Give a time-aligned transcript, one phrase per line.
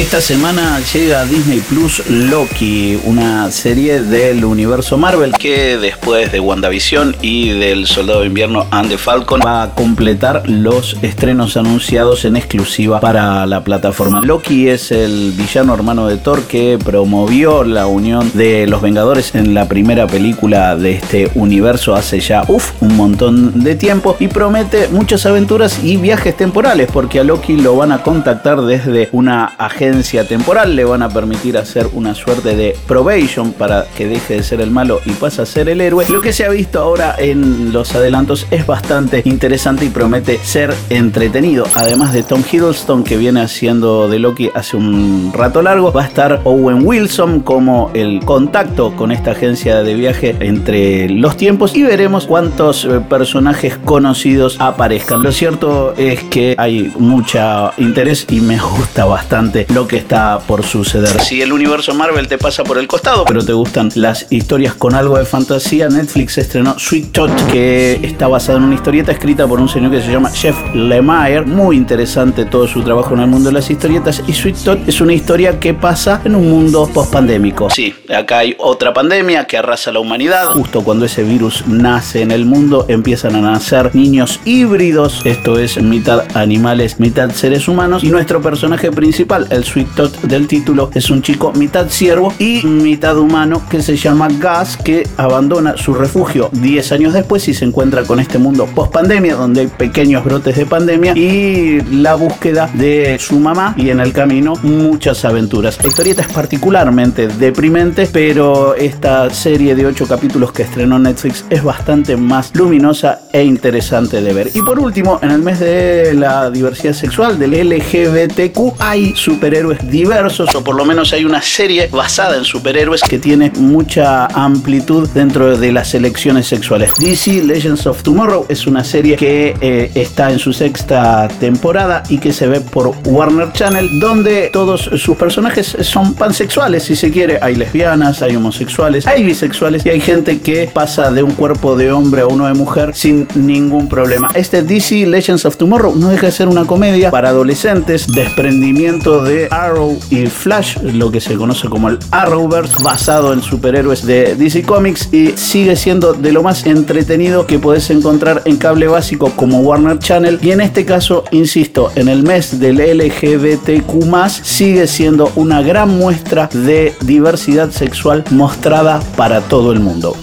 [0.00, 7.16] Esta semana llega Disney Plus Loki, una serie del universo Marvel que después de WandaVision
[7.20, 12.36] y del Soldado de Invierno and the Falcon va a completar los estrenos anunciados en
[12.36, 14.22] exclusiva para la plataforma.
[14.22, 19.52] Loki es el villano hermano de Thor que promovió la unión de los Vengadores en
[19.52, 24.88] la primera película de este universo hace ya uf, un montón de tiempo y promete
[24.88, 29.89] muchas aventuras y viajes temporales porque a Loki lo van a contactar desde una agencia
[30.28, 34.60] temporal, le van a permitir hacer una suerte de probation para que deje de ser
[34.60, 36.06] el malo y pase a ser el héroe.
[36.10, 40.72] Lo que se ha visto ahora en los adelantos es bastante interesante y promete ser
[40.90, 41.64] entretenido.
[41.74, 46.06] Además de Tom Hiddleston que viene haciendo de Loki hace un rato largo, va a
[46.06, 51.82] estar Owen Wilson como el contacto con esta agencia de viaje entre los tiempos y
[51.82, 55.22] veremos cuántos eh, personajes conocidos aparezcan.
[55.22, 60.64] Lo cierto es que hay mucha interés y me gusta bastante lo que está por
[60.64, 61.20] suceder.
[61.20, 64.94] Si el universo Marvel te pasa por el costado, pero te gustan las historias con
[64.94, 69.60] algo de fantasía, Netflix estrenó Sweet Tot, que está basada en una historieta escrita por
[69.60, 71.42] un señor que se llama Jeff Lemire.
[71.42, 74.22] Muy interesante todo su trabajo en el mundo de las historietas.
[74.26, 77.70] Y Sweet Tot es una historia que pasa en un mundo post-pandémico.
[77.70, 80.46] Sí, acá hay otra pandemia que arrasa la humanidad.
[80.46, 85.22] Justo cuando ese virus nace en el mundo, empiezan a nacer niños híbridos.
[85.24, 88.02] Esto es mitad animales, mitad seres humanos.
[88.04, 92.64] Y nuestro personaje principal, el Sweet Tot del título, es un chico mitad ciervo y
[92.64, 97.64] mitad humano que se llama Gas, que abandona su refugio 10 años después y se
[97.64, 102.70] encuentra con este mundo post pandemia, donde hay pequeños brotes de pandemia y la búsqueda
[102.74, 105.78] de su mamá y en el camino muchas aventuras.
[105.82, 111.62] La historieta es particularmente deprimente, pero esta serie de 8 capítulos que estrenó Netflix es
[111.62, 114.50] bastante más luminosa e interesante de ver.
[114.54, 119.14] Y por último, en el mes de la diversidad sexual del LGBTQ hay
[119.50, 124.26] superhéroes diversos, o por lo menos hay una serie basada en superhéroes que tiene mucha
[124.26, 126.92] amplitud dentro de las selecciones sexuales.
[127.00, 132.18] DC Legends of Tomorrow es una serie que eh, está en su sexta temporada y
[132.18, 137.40] que se ve por Warner Channel, donde todos sus personajes son pansexuales, si se quiere.
[137.42, 141.90] Hay lesbianas, hay homosexuales, hay bisexuales y hay gente que pasa de un cuerpo de
[141.90, 144.30] hombre a uno de mujer sin ningún problema.
[144.32, 149.39] Este DC Legends of Tomorrow no deja de ser una comedia para adolescentes, desprendimiento de
[149.50, 154.62] Arrow y Flash, lo que se conoce como el Arrowverse, basado en superhéroes de DC
[154.62, 159.60] Comics y sigue siendo de lo más entretenido que puedes encontrar en cable básico como
[159.60, 165.62] Warner Channel y en este caso, insisto, en el mes del LGBTQ+, sigue siendo una
[165.62, 170.16] gran muestra de diversidad sexual mostrada para todo el mundo.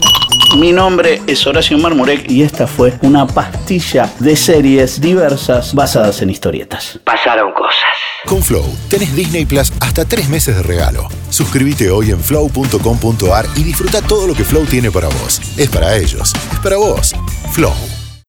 [0.56, 6.30] Mi nombre es Horacio Marmurek y esta fue una pastilla de series diversas basadas en
[6.30, 6.98] historietas.
[7.04, 7.76] Pasaron cosas.
[8.26, 11.06] Con Flow tenés Disney Plus hasta tres meses de regalo.
[11.28, 15.40] Suscríbete hoy en flow.com.ar y disfruta todo lo que Flow tiene para vos.
[15.58, 17.14] Es para ellos, es para vos.
[17.52, 17.74] Flow.